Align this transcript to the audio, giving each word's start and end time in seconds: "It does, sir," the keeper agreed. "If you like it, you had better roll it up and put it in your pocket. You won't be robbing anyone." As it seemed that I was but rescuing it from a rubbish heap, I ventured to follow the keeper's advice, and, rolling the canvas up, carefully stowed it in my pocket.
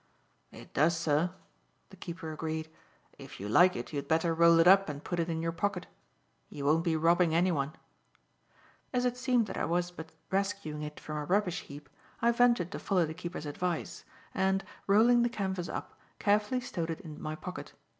"It 0.51 0.73
does, 0.73 0.97
sir," 0.97 1.31
the 1.91 1.95
keeper 1.95 2.33
agreed. 2.33 2.71
"If 3.19 3.39
you 3.39 3.47
like 3.47 3.75
it, 3.75 3.91
you 3.93 3.97
had 3.97 4.07
better 4.07 4.33
roll 4.33 4.57
it 4.57 4.67
up 4.67 4.89
and 4.89 5.03
put 5.03 5.19
it 5.19 5.29
in 5.29 5.43
your 5.43 5.51
pocket. 5.51 5.85
You 6.49 6.65
won't 6.65 6.83
be 6.83 6.95
robbing 6.95 7.35
anyone." 7.35 7.73
As 8.93 9.05
it 9.05 9.15
seemed 9.15 9.45
that 9.45 9.57
I 9.57 9.65
was 9.65 9.91
but 9.91 10.11
rescuing 10.31 10.81
it 10.81 10.99
from 10.99 11.17
a 11.17 11.25
rubbish 11.25 11.61
heap, 11.61 11.87
I 12.19 12.31
ventured 12.31 12.71
to 12.71 12.79
follow 12.79 13.05
the 13.05 13.13
keeper's 13.13 13.45
advice, 13.45 14.03
and, 14.33 14.63
rolling 14.87 15.21
the 15.21 15.29
canvas 15.29 15.69
up, 15.69 15.99
carefully 16.17 16.61
stowed 16.61 16.89
it 16.89 17.01
in 17.01 17.21
my 17.21 17.35
pocket. 17.35 17.73